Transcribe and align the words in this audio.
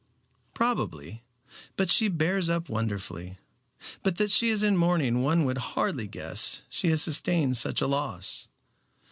"Probably, 0.55 1.21
but 1.77 1.87
she 1.91 2.07
bears 2.07 2.49
up 2.49 2.69
wonderfully. 2.69 3.37
But 4.01 4.17
that 4.17 4.31
she 4.31 4.49
is 4.49 4.63
in 4.63 4.75
mourning 4.75 5.21
one 5.21 5.43
would 5.45 5.59
hardly 5.59 6.07
guess 6.07 6.63
she 6.69 6.89
had 6.89 6.99
sustained 6.99 7.55
such 7.57 7.81
a 7.81 7.87
loss. 7.87 8.47